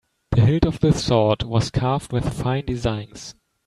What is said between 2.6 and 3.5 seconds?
designs.